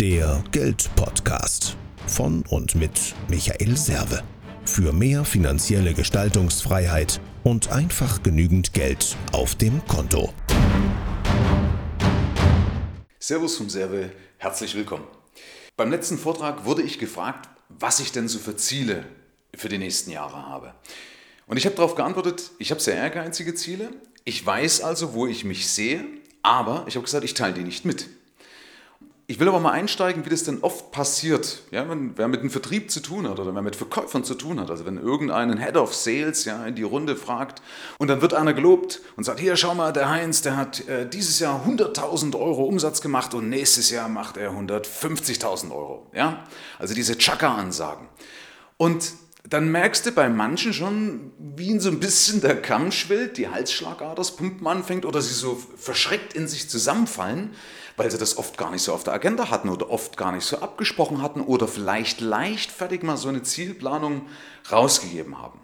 Der 0.00 0.44
Geldpodcast 0.52 1.74
von 2.06 2.44
und 2.50 2.74
mit 2.74 3.14
Michael 3.28 3.78
Serve. 3.78 4.22
Für 4.66 4.92
mehr 4.92 5.24
finanzielle 5.24 5.94
Gestaltungsfreiheit 5.94 7.18
und 7.44 7.72
einfach 7.72 8.22
genügend 8.22 8.74
Geld 8.74 9.16
auf 9.32 9.54
dem 9.54 9.82
Konto. 9.86 10.34
Servus 13.18 13.56
vom 13.56 13.70
Serve, 13.70 14.12
herzlich 14.36 14.74
willkommen. 14.74 15.06
Beim 15.78 15.90
letzten 15.90 16.18
Vortrag 16.18 16.66
wurde 16.66 16.82
ich 16.82 16.98
gefragt, 16.98 17.48
was 17.70 17.98
ich 17.98 18.12
denn 18.12 18.28
so 18.28 18.38
für 18.38 18.54
Ziele 18.54 19.06
für 19.54 19.70
die 19.70 19.78
nächsten 19.78 20.10
Jahre 20.10 20.46
habe. 20.46 20.74
Und 21.46 21.56
ich 21.56 21.64
habe 21.64 21.74
darauf 21.74 21.94
geantwortet, 21.94 22.50
ich 22.58 22.70
habe 22.70 22.82
sehr 22.82 22.96
ehrgeizige 22.96 23.54
Ziele. 23.54 23.88
Ich 24.26 24.44
weiß 24.44 24.82
also, 24.82 25.14
wo 25.14 25.26
ich 25.26 25.44
mich 25.44 25.70
sehe, 25.70 26.04
aber 26.42 26.84
ich 26.86 26.96
habe 26.96 27.04
gesagt, 27.06 27.24
ich 27.24 27.32
teile 27.32 27.54
die 27.54 27.64
nicht 27.64 27.86
mit. 27.86 28.10
Ich 29.28 29.40
will 29.40 29.48
aber 29.48 29.58
mal 29.58 29.72
einsteigen, 29.72 30.24
wie 30.24 30.30
das 30.30 30.44
denn 30.44 30.62
oft 30.62 30.92
passiert, 30.92 31.62
ja, 31.72 31.88
wenn, 31.88 32.16
wer 32.16 32.28
mit 32.28 32.40
einem 32.40 32.50
Vertrieb 32.50 32.92
zu 32.92 33.00
tun 33.00 33.28
hat 33.28 33.40
oder 33.40 33.52
wer 33.52 33.62
mit 33.62 33.74
Verkäufern 33.74 34.22
zu 34.22 34.36
tun 34.36 34.60
hat. 34.60 34.70
Also 34.70 34.86
wenn 34.86 34.98
irgendeinen 34.98 35.58
Head 35.58 35.76
of 35.76 35.96
Sales 35.96 36.44
ja, 36.44 36.64
in 36.64 36.76
die 36.76 36.84
Runde 36.84 37.16
fragt 37.16 37.60
und 37.98 38.06
dann 38.06 38.22
wird 38.22 38.34
einer 38.34 38.54
gelobt 38.54 39.00
und 39.16 39.24
sagt, 39.24 39.40
hier 39.40 39.56
schau 39.56 39.74
mal, 39.74 39.92
der 39.92 40.10
Heinz, 40.10 40.42
der 40.42 40.56
hat 40.56 40.86
äh, 40.88 41.08
dieses 41.08 41.40
Jahr 41.40 41.66
100.000 41.66 42.38
Euro 42.38 42.64
Umsatz 42.66 43.00
gemacht 43.00 43.34
und 43.34 43.48
nächstes 43.48 43.90
Jahr 43.90 44.08
macht 44.08 44.36
er 44.36 44.52
150.000 44.52 45.72
Euro. 45.72 46.06
Ja? 46.14 46.44
Also 46.78 46.94
diese 46.94 47.18
Chaka-Ansagen. 47.18 48.06
Und 48.76 49.12
dann 49.48 49.70
merkst 49.70 50.06
du 50.06 50.12
bei 50.12 50.28
manchen 50.28 50.72
schon, 50.72 51.32
wie 51.38 51.68
ihnen 51.68 51.80
so 51.80 51.90
ein 51.90 52.00
bisschen 52.00 52.40
der 52.40 52.60
Kamm 52.60 52.90
schwillt, 52.90 53.36
die 53.36 53.48
Halsschlagader, 53.48 54.22
Pumpen 54.36 54.66
anfängt 54.66 55.04
oder 55.04 55.22
sie 55.22 55.34
so 55.34 55.60
verschreckt 55.76 56.34
in 56.34 56.48
sich 56.48 56.68
zusammenfallen, 56.68 57.50
weil 57.96 58.10
sie 58.10 58.18
das 58.18 58.38
oft 58.38 58.58
gar 58.58 58.70
nicht 58.70 58.82
so 58.82 58.92
auf 58.92 59.04
der 59.04 59.14
Agenda 59.14 59.50
hatten 59.50 59.68
oder 59.68 59.90
oft 59.90 60.16
gar 60.16 60.32
nicht 60.32 60.44
so 60.44 60.58
abgesprochen 60.58 61.22
hatten 61.22 61.40
oder 61.40 61.68
vielleicht 61.68 62.20
leichtfertig 62.20 63.02
mal 63.02 63.16
so 63.16 63.28
eine 63.28 63.42
Zielplanung 63.42 64.26
rausgegeben 64.70 65.38
haben. 65.38 65.60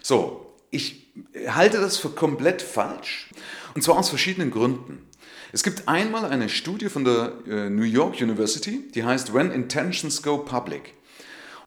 So, 0.00 0.54
ich 0.70 1.12
halte 1.48 1.80
das 1.80 1.96
für 1.96 2.10
komplett 2.10 2.62
falsch 2.62 3.30
und 3.74 3.82
zwar 3.82 3.98
aus 3.98 4.08
verschiedenen 4.08 4.50
Gründen. 4.50 5.08
Es 5.52 5.62
gibt 5.62 5.88
einmal 5.88 6.24
eine 6.24 6.48
Studie 6.48 6.88
von 6.88 7.04
der 7.04 7.32
äh, 7.46 7.70
New 7.70 7.84
York 7.84 8.20
University, 8.20 8.88
die 8.94 9.04
heißt 9.04 9.34
When 9.34 9.50
Intentions 9.52 10.22
Go 10.22 10.38
Public. 10.38 10.94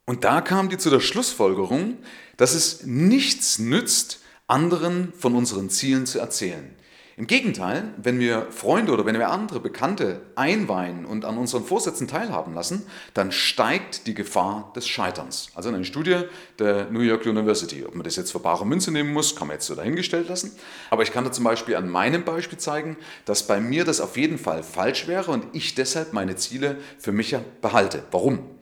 Und 0.10 0.24
da 0.24 0.40
kam 0.40 0.70
die 0.70 0.78
zu 0.78 0.90
der 0.90 1.02
Schlussfolgerung, 1.02 1.98
dass 2.38 2.54
es 2.54 2.86
nichts 2.86 3.60
nützt, 3.60 4.22
anderen 4.48 5.12
von 5.12 5.36
unseren 5.36 5.70
Zielen 5.70 6.06
zu 6.06 6.20
erzählen. 6.20 6.74
Im 7.18 7.28
Gegenteil, 7.28 7.94
wenn 7.98 8.18
wir 8.18 8.48
Freunde 8.52 8.94
oder 8.94 9.06
wenn 9.06 9.18
wir 9.18 9.30
andere 9.32 9.60
Bekannte 9.60 10.22
einweihen 10.36 11.04
und 11.04 11.26
an 11.26 11.38
unseren 11.38 11.66
Vorsätzen 11.66 12.08
teilhaben 12.08 12.54
lassen, 12.54 12.86
dann 13.16 13.34
steigt 13.34 14.08
die 14.08 14.14
Gefahr 14.14 14.72
des 14.78 14.88
Scheiterns. 14.88 15.50
Also 15.56 15.68
eine 15.68 15.84
Studie 15.84 16.22
der 16.58 16.90
New 16.90 17.02
York 17.02 17.26
University. 17.26 17.84
Ob 17.84 17.96
man 17.96 18.06
das 18.06 18.16
jetzt 18.16 18.32
für 18.32 18.40
bare 18.40 18.66
Münze 18.66 18.92
nehmen 18.92 19.12
muss, 19.12 19.36
kann 19.36 19.48
man 19.48 19.56
jetzt 19.56 19.66
so 19.66 19.76
dahingestellt 19.76 20.30
lassen. 20.30 20.52
Aber 20.90 21.04
ich 21.04 21.12
kann 21.12 21.26
da 21.26 21.34
zum 21.34 21.44
Beispiel 21.44 21.76
an 21.76 21.90
meinem 21.90 22.24
Beispiel 22.24 22.60
zeigen, 22.60 22.96
dass 23.26 23.46
bei 23.46 23.60
mir 23.60 23.84
das 23.84 24.00
auf 24.00 24.16
jeden 24.16 24.38
Fall 24.38 24.64
falsch 24.64 25.08
wäre 25.08 25.32
und 25.32 25.48
ich 25.52 25.76
deshalb 25.76 26.14
meine 26.14 26.38
Ziele 26.38 26.78
für 26.98 27.12
mich 27.12 27.36
behalte. 27.62 28.04
Warum? 28.12 28.57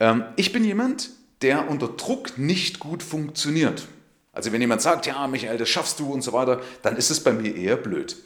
Ähm, 0.00 0.24
ich 0.36 0.52
bin 0.52 0.64
jemand, 0.64 1.10
der 1.42 1.68
unter 1.68 1.88
Druck 1.88 2.38
nicht 2.38 2.78
gut 2.78 3.02
funktioniert. 3.02 3.86
Also 4.32 4.52
wenn 4.52 4.60
jemand 4.60 4.82
sagt, 4.82 5.06
ja, 5.06 5.26
Michael, 5.26 5.58
das 5.58 5.68
schaffst 5.68 6.00
du 6.00 6.12
und 6.12 6.22
so 6.22 6.32
weiter, 6.32 6.60
dann 6.82 6.96
ist 6.96 7.10
es 7.10 7.22
bei 7.22 7.32
mir 7.32 7.54
eher 7.54 7.76
blöd. 7.76 8.16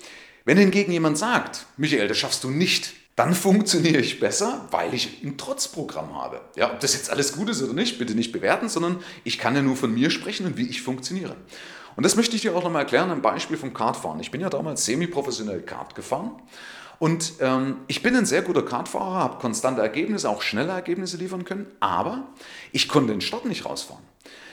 Wenn 0.44 0.56
hingegen 0.56 0.92
jemand 0.92 1.18
sagt, 1.18 1.66
Michael, 1.76 2.08
das 2.08 2.16
schaffst 2.16 2.44
du 2.44 2.50
nicht, 2.50 2.94
dann 3.16 3.34
funktioniere 3.34 4.00
ich 4.00 4.20
besser, 4.20 4.66
weil 4.70 4.94
ich 4.94 5.22
ein 5.22 5.36
Trotzprogramm 5.36 6.14
habe. 6.14 6.40
Ja, 6.56 6.72
ob 6.72 6.80
das 6.80 6.94
jetzt 6.94 7.10
alles 7.10 7.34
gut 7.34 7.50
ist 7.50 7.62
oder 7.62 7.74
nicht, 7.74 7.98
bitte 7.98 8.14
nicht 8.14 8.32
bewerten, 8.32 8.68
sondern 8.68 9.02
ich 9.24 9.38
kann 9.38 9.54
ja 9.54 9.62
nur 9.62 9.76
von 9.76 9.92
mir 9.92 10.10
sprechen 10.10 10.46
und 10.46 10.56
wie 10.56 10.68
ich 10.68 10.82
funktioniere. 10.82 11.36
Und 11.96 12.04
das 12.04 12.14
möchte 12.14 12.36
ich 12.36 12.42
dir 12.42 12.54
auch 12.54 12.62
nochmal 12.62 12.82
erklären 12.82 13.10
am 13.10 13.22
Beispiel 13.22 13.56
vom 13.56 13.74
Kartfahren. 13.74 14.20
Ich 14.20 14.30
bin 14.30 14.40
ja 14.40 14.48
damals 14.48 14.84
semi-professionell 14.84 15.62
Kart 15.62 15.96
gefahren 15.96 16.30
und 16.98 17.34
ähm, 17.40 17.76
ich 17.86 18.02
bin 18.02 18.16
ein 18.16 18.26
sehr 18.26 18.42
guter 18.42 18.62
Kartfahrer, 18.62 19.14
habe 19.14 19.38
konstante 19.38 19.80
Ergebnisse, 19.80 20.28
auch 20.28 20.42
schnelle 20.42 20.72
Ergebnisse 20.72 21.16
liefern 21.16 21.44
können, 21.44 21.66
aber 21.80 22.28
ich 22.72 22.88
konnte 22.88 23.12
den 23.12 23.20
Start 23.20 23.44
nicht 23.44 23.64
rausfahren. 23.64 24.02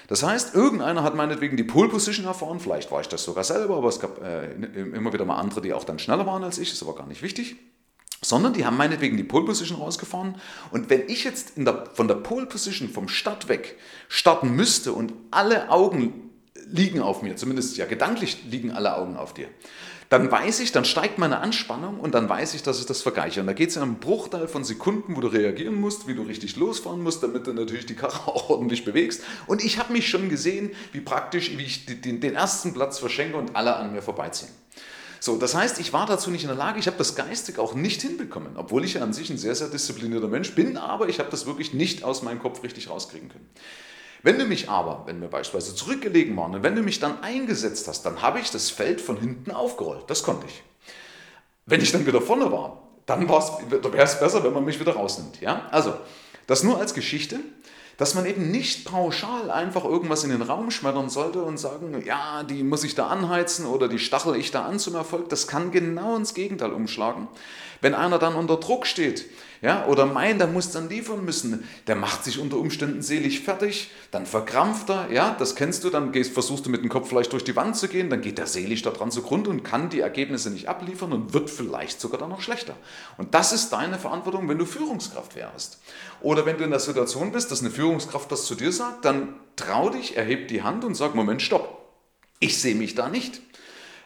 Das 0.07 0.21
heißt, 0.21 0.53
irgendeiner 0.53 1.01
hat 1.01 1.15
meinetwegen 1.15 1.57
die 1.57 1.63
Pole 1.63 1.89
Position 1.89 2.27
erfahren, 2.27 2.59
vielleicht 2.59 2.91
war 2.91 3.01
ich 3.01 3.07
das 3.07 3.23
sogar 3.23 3.43
selber, 3.43 3.77
aber 3.77 3.89
es 3.89 3.99
gab 3.99 4.21
äh, 4.21 4.51
immer 4.53 5.11
wieder 5.11 5.25
mal 5.25 5.37
andere, 5.37 5.61
die 5.61 5.73
auch 5.73 5.83
dann 5.83 5.97
schneller 5.97 6.27
waren 6.27 6.43
als 6.43 6.59
ich, 6.59 6.71
ist 6.71 6.83
aber 6.83 6.93
gar 6.93 7.07
nicht 7.07 7.23
wichtig. 7.23 7.55
Sondern 8.21 8.53
die 8.53 8.65
haben 8.65 8.77
meinetwegen 8.77 9.17
die 9.17 9.23
Pole 9.23 9.45
Position 9.45 9.79
rausgefahren. 9.79 10.35
Und 10.71 10.89
wenn 10.89 11.09
ich 11.09 11.23
jetzt 11.23 11.53
der, 11.57 11.85
von 11.93 12.07
der 12.07 12.15
Pole 12.15 12.45
Position 12.45 12.89
vom 12.89 13.07
Start 13.07 13.49
weg 13.49 13.77
starten 14.07 14.51
müsste 14.51 14.93
und 14.93 15.13
alle 15.31 15.69
Augen 15.69 16.31
liegen 16.71 17.01
auf 17.01 17.21
mir, 17.21 17.35
zumindest 17.35 17.77
ja 17.77 17.85
gedanklich 17.85 18.43
liegen 18.49 18.71
alle 18.71 18.95
Augen 18.95 19.17
auf 19.17 19.33
dir, 19.33 19.47
dann 20.09 20.31
weiß 20.31 20.59
ich, 20.59 20.71
dann 20.71 20.85
steigt 20.85 21.17
meine 21.17 21.39
Anspannung 21.39 21.99
und 21.99 22.13
dann 22.13 22.29
weiß 22.29 22.53
ich, 22.53 22.63
dass 22.63 22.79
ich 22.79 22.85
das 22.85 23.01
vergleiche. 23.01 23.41
Und 23.41 23.47
da 23.47 23.53
geht 23.53 23.69
es 23.69 23.75
in 23.75 23.81
einem 23.81 23.95
Bruchteil 23.95 24.47
von 24.47 24.63
Sekunden, 24.63 25.15
wo 25.15 25.21
du 25.21 25.27
reagieren 25.27 25.75
musst, 25.75 26.07
wie 26.07 26.13
du 26.13 26.21
richtig 26.21 26.55
losfahren 26.57 27.01
musst, 27.01 27.23
damit 27.23 27.47
du 27.47 27.53
natürlich 27.53 27.85
die 27.85 27.95
Karre 27.95 28.27
auch 28.27 28.49
ordentlich 28.49 28.85
bewegst. 28.85 29.23
Und 29.47 29.63
ich 29.63 29.79
habe 29.79 29.93
mich 29.93 30.07
schon 30.07 30.29
gesehen, 30.29 30.71
wie 30.91 31.01
praktisch, 31.01 31.57
wie 31.57 31.63
ich 31.63 31.85
den, 31.85 32.21
den 32.21 32.35
ersten 32.35 32.73
Platz 32.73 32.99
verschenke 32.99 33.37
und 33.37 33.55
alle 33.55 33.75
an 33.75 33.93
mir 33.93 34.01
vorbeiziehen. 34.01 34.51
So, 35.19 35.37
das 35.37 35.55
heißt, 35.55 35.79
ich 35.79 35.91
war 35.91 36.05
dazu 36.05 36.29
nicht 36.29 36.43
in 36.43 36.49
der 36.49 36.57
Lage, 36.57 36.77
ich 36.77 36.85
habe 36.85 36.97
das 36.97 37.15
geistig 37.15 37.57
auch 37.57 37.73
nicht 37.73 38.01
hinbekommen, 38.03 38.57
obwohl 38.57 38.85
ich 38.85 38.93
ja 38.93 39.01
an 39.01 39.11
sich 39.11 39.31
ein 39.31 39.39
sehr, 39.39 39.55
sehr 39.55 39.69
disziplinierter 39.69 40.27
Mensch 40.27 40.53
bin, 40.53 40.77
aber 40.77 41.09
ich 41.09 41.17
habe 41.17 41.31
das 41.31 41.47
wirklich 41.47 41.73
nicht 41.73 42.03
aus 42.03 42.21
meinem 42.21 42.39
Kopf 42.39 42.61
richtig 42.61 42.91
rauskriegen 42.91 43.29
können. 43.29 43.49
Wenn 44.25 44.39
du 44.39 44.45
mich 44.45 44.71
aber, 44.71 45.03
wenn 45.05 45.21
wir 45.21 45.27
beispielsweise 45.27 45.75
zurückgelegen 45.75 46.35
waren 46.35 46.55
und 46.55 46.63
wenn 46.63 46.75
du 46.75 46.81
mich 46.81 46.99
dann 46.99 47.21
eingesetzt 47.21 47.87
hast, 47.87 48.07
dann 48.07 48.23
habe 48.23 48.39
ich 48.39 48.49
das 48.49 48.71
Feld 48.71 48.99
von 48.99 49.17
hinten 49.17 49.51
aufgerollt. 49.51 50.05
Das 50.07 50.23
konnte 50.23 50.47
ich. 50.47 50.63
Wenn 51.67 51.79
ich 51.79 51.91
dann 51.91 52.07
wieder 52.07 52.19
vorne 52.19 52.51
war, 52.51 52.81
dann 53.05 53.29
wäre 53.29 54.03
es 54.03 54.19
besser, 54.19 54.43
wenn 54.43 54.51
man 54.51 54.65
mich 54.65 54.79
wieder 54.79 54.93
rausnimmt. 54.93 55.41
Ja? 55.41 55.67
Also, 55.69 55.93
das 56.47 56.63
nur 56.63 56.79
als 56.79 56.95
Geschichte, 56.95 57.39
dass 57.97 58.15
man 58.15 58.25
eben 58.25 58.51
nicht 58.51 58.85
pauschal 58.85 59.49
einfach 59.49 59.85
irgendwas 59.85 60.23
in 60.23 60.31
den 60.31 60.41
Raum 60.41 60.71
schmettern 60.71 61.09
sollte 61.09 61.41
und 61.41 61.57
sagen, 61.57 62.03
ja, 62.05 62.43
die 62.43 62.63
muss 62.63 62.83
ich 62.83 62.95
da 62.95 63.07
anheizen 63.07 63.65
oder 63.65 63.87
die 63.87 63.99
stachel 63.99 64.35
ich 64.35 64.51
da 64.51 64.65
an 64.65 64.79
zum 64.79 64.95
Erfolg. 64.95 65.29
Das 65.29 65.47
kann 65.47 65.71
genau 65.71 66.15
ins 66.15 66.33
Gegenteil 66.33 66.71
umschlagen. 66.71 67.27
Wenn 67.81 67.93
einer 67.93 68.19
dann 68.19 68.35
unter 68.35 68.57
Druck 68.57 68.85
steht 68.85 69.25
ja, 69.61 69.85
oder 69.87 70.05
meint, 70.05 70.41
er 70.41 70.47
muss 70.47 70.71
dann 70.71 70.89
liefern 70.89 71.25
müssen, 71.25 71.67
der 71.87 71.95
macht 71.95 72.23
sich 72.23 72.39
unter 72.39 72.57
Umständen 72.57 73.01
selig 73.01 73.41
fertig, 73.41 73.89
dann 74.11 74.25
verkrampft 74.25 74.89
er, 74.89 75.11
ja, 75.11 75.35
das 75.39 75.55
kennst 75.55 75.83
du, 75.83 75.89
dann 75.89 76.11
gehst, 76.11 76.33
versuchst 76.33 76.65
du 76.65 76.69
mit 76.69 76.83
dem 76.83 76.89
Kopf 76.89 77.09
vielleicht 77.09 77.33
durch 77.33 77.43
die 77.43 77.55
Wand 77.55 77.75
zu 77.75 77.87
gehen, 77.87 78.09
dann 78.09 78.21
geht 78.21 78.37
der 78.37 78.47
selig 78.47 78.83
daran 78.83 79.11
zugrunde 79.11 79.49
und 79.49 79.63
kann 79.63 79.89
die 79.89 80.01
Ergebnisse 80.01 80.51
nicht 80.51 80.67
abliefern 80.67 81.13
und 81.13 81.33
wird 81.33 81.49
vielleicht 81.49 81.99
sogar 81.99 82.19
dann 82.19 82.29
noch 82.29 82.41
schlechter. 82.41 82.75
Und 83.17 83.33
das 83.33 83.53
ist 83.53 83.71
deine 83.71 83.97
Verantwortung, 83.97 84.47
wenn 84.49 84.59
du 84.59 84.65
Führungskraft 84.65 85.35
wärst. 85.35 85.79
Oder 86.21 86.45
wenn 86.45 86.57
du 86.57 86.63
in 86.63 86.71
der 86.71 86.79
Situation 86.79 87.31
bist, 87.31 87.51
dass 87.51 87.61
eine 87.61 87.71
Führungskraft 87.71 87.84
das 88.29 88.45
zu 88.45 88.55
dir 88.55 88.71
sagt, 88.71 89.05
dann 89.05 89.39
trau 89.55 89.89
dich, 89.89 90.17
erheb 90.17 90.47
die 90.47 90.63
Hand 90.63 90.83
und 90.83 90.95
sag, 90.95 91.15
Moment, 91.15 91.41
stopp. 91.41 91.93
Ich 92.39 92.61
sehe 92.61 92.75
mich 92.75 92.95
da 92.95 93.09
nicht. 93.09 93.41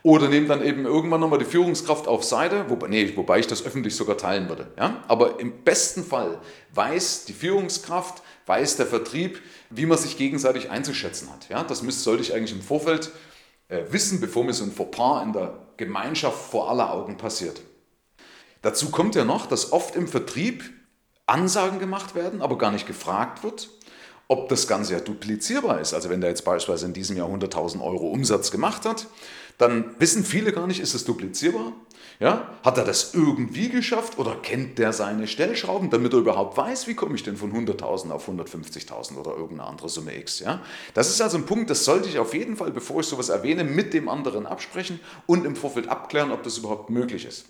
Oder 0.02 0.30
nehme 0.30 0.48
dann 0.48 0.64
eben 0.64 0.86
irgendwann 0.86 1.20
nochmal 1.20 1.40
die 1.40 1.46
Führungskraft 1.46 2.08
auf 2.08 2.24
Seite, 2.24 2.70
wobei, 2.70 2.88
nee, 2.88 3.12
wobei 3.18 3.40
ich 3.40 3.48
das 3.48 3.66
öffentlich 3.66 3.96
sogar 3.96 4.18
teilen 4.18 4.48
würde. 4.48 4.72
Ja? 4.78 5.04
Aber 5.08 5.40
im 5.42 5.64
besten 5.64 6.06
Fall 6.06 6.40
weiß 6.74 7.26
die 7.26 7.34
Führungskraft, 7.34 8.24
weiß 8.46 8.78
der 8.78 8.86
Vertrieb, 8.86 9.42
wie 9.70 9.86
man 9.86 9.98
sich 9.98 10.18
gegenseitig 10.18 10.70
einzuschätzen 10.70 11.30
hat. 11.32 11.50
Ja? 11.50 11.64
Das 11.64 11.82
müsste, 11.82 12.04
sollte 12.04 12.24
ich 12.24 12.34
eigentlich 12.34 12.54
im 12.54 12.62
Vorfeld 12.62 13.12
äh, 13.68 13.84
wissen, 13.90 14.22
bevor 14.22 14.46
mir 14.46 14.54
so 14.54 14.64
ein 14.64 14.72
Fauxpas 14.72 15.24
in 15.24 15.34
der 15.34 15.68
Gemeinschaft 15.76 16.50
vor 16.50 16.70
aller 16.70 16.94
Augen 16.94 17.18
passiert. 17.18 17.62
Dazu 18.62 18.92
kommt 18.92 19.16
ja 19.16 19.26
noch, 19.26 19.48
dass 19.48 19.74
oft 19.74 19.96
im 19.96 20.08
Vertrieb 20.08 20.64
Ansagen 21.26 21.80
gemacht 21.80 22.16
werden, 22.16 22.42
aber 22.42 22.58
gar 22.58 22.72
nicht 22.72 22.88
gefragt 22.88 23.44
wird, 23.44 23.70
ob 24.30 24.48
das 24.48 24.68
Ganze 24.68 24.94
ja 24.94 25.00
duplizierbar 25.00 25.82
ist. 25.82 25.94
Also 25.94 26.10
wenn 26.10 26.22
der 26.22 26.30
jetzt 26.30 26.46
beispielsweise 26.46 26.86
in 26.86 26.94
diesem 26.94 27.18
Jahr 27.18 27.28
100.000 27.28 27.82
Euro 27.84 28.08
Umsatz 28.10 28.52
gemacht 28.52 28.86
hat, 28.86 29.08
dann 29.58 29.96
wissen 29.98 30.24
viele 30.24 30.54
gar 30.54 30.68
nicht, 30.68 30.80
ist 30.80 30.94
es 30.94 31.04
duplizierbar? 31.04 31.74
Ja? 32.20 32.54
Hat 32.64 32.78
er 32.78 32.86
das 32.86 33.16
irgendwie 33.16 33.70
geschafft 33.70 34.20
oder 34.20 34.36
kennt 34.36 34.78
der 34.78 34.94
seine 34.94 35.28
Stellschrauben, 35.28 35.90
damit 35.90 36.14
er 36.14 36.20
überhaupt 36.20 36.56
weiß, 36.56 36.88
wie 36.88 36.94
komme 36.94 37.16
ich 37.16 37.24
denn 37.24 37.38
von 37.38 37.52
100.000 37.52 38.12
auf 38.12 38.30
150.000 38.30 39.18
oder 39.18 39.32
irgendeine 39.32 39.68
andere 39.68 39.90
Summe 39.90 40.16
X? 40.16 40.40
Ja? 40.42 40.62
Das 40.94 41.10
ist 41.10 41.22
also 41.22 41.38
ein 41.38 41.48
Punkt, 41.48 41.72
das 41.72 41.84
sollte 41.84 42.08
ich 42.08 42.20
auf 42.20 42.36
jeden 42.36 42.56
Fall, 42.56 42.72
bevor 42.72 43.00
ich 43.00 43.08
sowas 43.08 43.30
erwähne, 43.30 43.64
mit 43.64 43.96
dem 43.96 44.10
anderen 44.10 44.46
absprechen 44.46 45.00
und 45.26 45.44
im 45.44 45.56
Vorfeld 45.56 45.88
abklären, 45.88 46.32
ob 46.32 46.44
das 46.44 46.60
überhaupt 46.60 46.92
möglich 46.92 47.26
ist. 47.26 47.46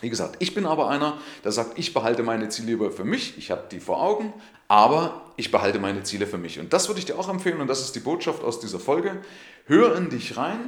Wie 0.00 0.10
gesagt, 0.10 0.36
ich 0.38 0.54
bin 0.54 0.66
aber 0.66 0.88
einer, 0.88 1.18
der 1.44 1.52
sagt, 1.52 1.78
ich 1.78 1.92
behalte 1.92 2.22
meine 2.22 2.48
Ziele 2.48 2.68
lieber 2.68 2.90
für 2.90 3.04
mich, 3.04 3.36
ich 3.36 3.50
habe 3.50 3.64
die 3.70 3.80
vor 3.80 4.02
Augen, 4.02 4.32
aber 4.68 5.22
ich 5.36 5.50
behalte 5.50 5.78
meine 5.78 6.02
Ziele 6.04 6.26
für 6.26 6.38
mich. 6.38 6.58
Und 6.58 6.72
das 6.72 6.88
würde 6.88 7.00
ich 7.00 7.06
dir 7.06 7.18
auch 7.18 7.28
empfehlen 7.28 7.60
und 7.60 7.66
das 7.66 7.80
ist 7.80 7.94
die 7.94 8.00
Botschaft 8.00 8.42
aus 8.42 8.60
dieser 8.60 8.80
Folge. 8.80 9.18
Hör 9.66 9.96
in 9.96 10.10
dich 10.10 10.36
rein, 10.36 10.58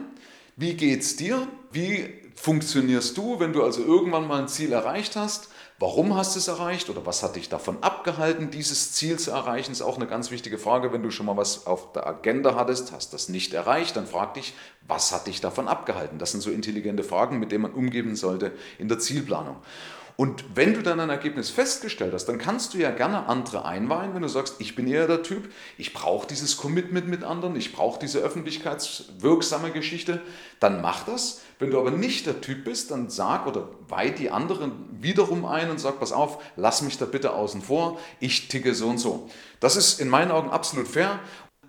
wie 0.56 0.74
geht's 0.74 1.16
dir? 1.16 1.48
Wie 1.70 2.08
funktionierst 2.34 3.16
du, 3.16 3.40
wenn 3.40 3.52
du 3.52 3.62
also 3.62 3.82
irgendwann 3.82 4.26
mal 4.26 4.40
ein 4.40 4.48
Ziel 4.48 4.72
erreicht 4.72 5.16
hast? 5.16 5.48
Warum 5.78 6.14
hast 6.14 6.36
du 6.36 6.38
es 6.38 6.46
erreicht 6.46 6.90
oder 6.90 7.06
was 7.06 7.24
hat 7.24 7.34
dich 7.34 7.48
davon 7.48 7.82
abgehalten, 7.82 8.50
dieses 8.50 8.92
Ziel 8.92 9.18
zu 9.18 9.32
erreichen? 9.32 9.72
Ist 9.72 9.82
auch 9.82 9.96
eine 9.96 10.06
ganz 10.06 10.30
wichtige 10.30 10.56
Frage. 10.56 10.92
Wenn 10.92 11.02
du 11.02 11.10
schon 11.10 11.26
mal 11.26 11.36
was 11.36 11.66
auf 11.66 11.92
der 11.92 12.06
Agenda 12.06 12.54
hattest, 12.54 12.92
hast 12.92 13.12
das 13.12 13.28
nicht 13.28 13.52
erreicht, 13.52 13.96
dann 13.96 14.06
frag 14.06 14.34
dich, 14.34 14.54
was 14.86 15.10
hat 15.10 15.26
dich 15.26 15.40
davon 15.40 15.66
abgehalten? 15.66 16.18
Das 16.18 16.30
sind 16.30 16.40
so 16.40 16.50
intelligente 16.50 17.02
Fragen, 17.02 17.40
mit 17.40 17.50
denen 17.50 17.62
man 17.62 17.72
umgeben 17.72 18.14
sollte 18.14 18.52
in 18.78 18.88
der 18.88 19.00
Zielplanung. 19.00 19.56
Und 20.16 20.44
wenn 20.54 20.74
du 20.74 20.82
dann 20.82 21.00
ein 21.00 21.10
Ergebnis 21.10 21.50
festgestellt 21.50 22.12
hast, 22.12 22.26
dann 22.26 22.38
kannst 22.38 22.74
du 22.74 22.78
ja 22.78 22.90
gerne 22.90 23.26
andere 23.26 23.64
einweihen, 23.64 24.14
wenn 24.14 24.22
du 24.22 24.28
sagst, 24.28 24.56
ich 24.58 24.76
bin 24.76 24.86
eher 24.86 25.06
der 25.06 25.22
Typ, 25.22 25.50
ich 25.78 25.94
brauche 25.94 26.26
dieses 26.26 26.56
Commitment 26.56 27.08
mit 27.08 27.24
anderen, 27.24 27.56
ich 27.56 27.72
brauche 27.72 27.98
diese 27.98 28.18
öffentlichkeitswirksame 28.18 29.70
Geschichte, 29.70 30.20
dann 30.60 30.82
mach 30.82 31.04
das. 31.04 31.40
Wenn 31.58 31.70
du 31.70 31.78
aber 31.78 31.90
nicht 31.90 32.26
der 32.26 32.40
Typ 32.40 32.64
bist, 32.64 32.90
dann 32.90 33.08
sag 33.08 33.46
oder 33.46 33.68
weih 33.88 34.10
die 34.10 34.30
anderen 34.30 34.72
wiederum 35.00 35.44
ein 35.44 35.70
und 35.70 35.80
sag, 35.80 35.98
pass 35.98 36.12
auf, 36.12 36.42
lass 36.56 36.82
mich 36.82 36.98
da 36.98 37.06
bitte 37.06 37.32
außen 37.32 37.62
vor, 37.62 37.98
ich 38.20 38.48
ticke 38.48 38.74
so 38.74 38.88
und 38.88 38.98
so. 38.98 39.30
Das 39.60 39.76
ist 39.76 40.00
in 40.00 40.08
meinen 40.08 40.30
Augen 40.30 40.50
absolut 40.50 40.88
fair 40.88 41.20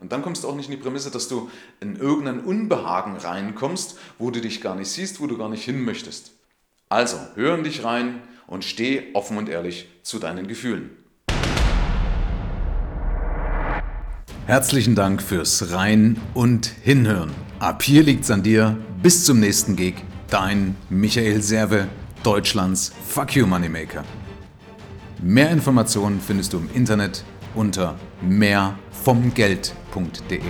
und 0.04 0.12
dann 0.12 0.22
kommst 0.22 0.44
du 0.44 0.50
auch 0.50 0.56
nicht 0.56 0.70
in 0.70 0.76
die 0.76 0.82
Prämisse, 0.82 1.12
dass 1.12 1.30
du 1.30 1.50
in 1.80 1.96
irgendein 1.96 2.42
Unbehagen 2.42 3.16
reinkommst, 3.16 3.98
wo 4.20 4.32
du 4.32 4.42
dich 4.42 4.60
gar 4.60 4.76
nicht 4.76 4.90
siehst, 4.90 5.22
wo 5.22 5.28
du 5.28 5.38
gar 5.38 5.48
nicht 5.48 5.64
hin 5.64 5.86
möchtest. 5.86 6.32
Also, 6.90 7.18
hören 7.36 7.64
dich 7.64 7.86
rein, 7.86 8.22
und 8.54 8.64
steh 8.64 9.12
offen 9.14 9.38
und 9.38 9.50
ehrlich 9.50 9.90
zu 10.04 10.20
deinen 10.20 10.48
Gefühlen. 10.48 10.92
Herzlichen 14.46 14.94
Dank 14.94 15.24
fürs 15.24 15.72
Rein 15.72 16.22
und 16.36 16.68
Hinhören. 16.84 17.32
Ab 17.60 17.82
hier 17.82 18.04
liegt's 18.04 18.30
an 18.30 18.44
dir. 18.44 18.78
Bis 19.02 19.26
zum 19.26 19.40
nächsten 19.40 19.76
Gig. 19.76 19.96
Dein 20.30 20.76
Michael 20.90 21.42
Serve, 21.42 21.88
Deutschlands 22.24 22.94
Fuck 23.08 23.36
You 23.36 23.48
Moneymaker. 23.48 24.04
Mehr 25.22 25.50
Informationen 25.50 26.22
findest 26.22 26.54
du 26.54 26.60
im 26.60 26.70
Internet 26.74 27.24
unter 27.56 27.98
mehrvomgeld.de. 28.22 30.42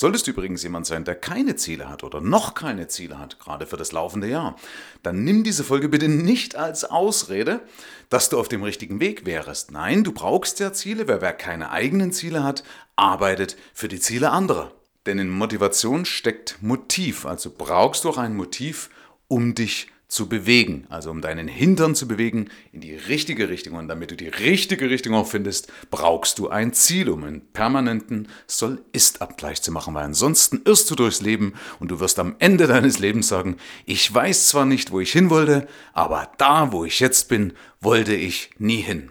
Solltest 0.00 0.26
du 0.26 0.30
übrigens 0.30 0.62
jemand 0.62 0.86
sein, 0.86 1.04
der 1.04 1.14
keine 1.14 1.56
Ziele 1.56 1.90
hat 1.90 2.04
oder 2.04 2.22
noch 2.22 2.54
keine 2.54 2.88
Ziele 2.88 3.18
hat, 3.18 3.38
gerade 3.38 3.66
für 3.66 3.76
das 3.76 3.92
laufende 3.92 4.28
Jahr, 4.28 4.56
dann 5.02 5.24
nimm 5.24 5.44
diese 5.44 5.62
Folge 5.62 5.90
bitte 5.90 6.08
nicht 6.08 6.56
als 6.56 6.84
Ausrede, 6.86 7.60
dass 8.08 8.30
du 8.30 8.40
auf 8.40 8.48
dem 8.48 8.62
richtigen 8.62 8.98
Weg 8.98 9.26
wärst. 9.26 9.72
Nein, 9.72 10.02
du 10.02 10.12
brauchst 10.12 10.58
ja 10.58 10.72
Ziele. 10.72 11.06
Wer, 11.06 11.20
wer 11.20 11.34
keine 11.34 11.70
eigenen 11.70 12.12
Ziele 12.12 12.42
hat, 12.42 12.64
arbeitet 12.96 13.58
für 13.74 13.88
die 13.88 14.00
Ziele 14.00 14.30
anderer. 14.30 14.72
Denn 15.04 15.18
in 15.18 15.28
Motivation 15.28 16.06
steckt 16.06 16.56
Motiv, 16.62 17.26
also 17.26 17.52
brauchst 17.54 18.04
du 18.04 18.08
auch 18.08 18.16
ein 18.16 18.34
Motiv, 18.34 18.88
um 19.28 19.54
dich 19.54 19.84
zu 19.84 19.99
zu 20.10 20.28
bewegen, 20.28 20.86
also 20.88 21.10
um 21.10 21.22
deinen 21.22 21.46
Hintern 21.46 21.94
zu 21.94 22.08
bewegen 22.08 22.50
in 22.72 22.80
die 22.80 22.94
richtige 22.94 23.48
Richtung. 23.48 23.74
Und 23.74 23.86
damit 23.86 24.10
du 24.10 24.16
die 24.16 24.28
richtige 24.28 24.90
Richtung 24.90 25.14
auch 25.14 25.28
findest, 25.28 25.72
brauchst 25.92 26.40
du 26.40 26.48
ein 26.48 26.72
Ziel, 26.72 27.08
um 27.08 27.22
einen 27.22 27.40
permanenten 27.52 28.26
Soll-Ist-Abgleich 28.48 29.62
zu 29.62 29.70
machen, 29.70 29.94
weil 29.94 30.04
ansonsten 30.04 30.62
irrst 30.64 30.90
du 30.90 30.96
durchs 30.96 31.20
Leben 31.20 31.54
und 31.78 31.92
du 31.92 32.00
wirst 32.00 32.18
am 32.18 32.34
Ende 32.40 32.66
deines 32.66 32.98
Lebens 32.98 33.28
sagen, 33.28 33.56
ich 33.86 34.12
weiß 34.12 34.48
zwar 34.48 34.66
nicht, 34.66 34.90
wo 34.90 34.98
ich 34.98 35.12
hin 35.12 35.30
wollte, 35.30 35.68
aber 35.92 36.32
da, 36.38 36.72
wo 36.72 36.84
ich 36.84 36.98
jetzt 36.98 37.28
bin, 37.28 37.52
wollte 37.80 38.14
ich 38.14 38.50
nie 38.58 38.80
hin. 38.80 39.10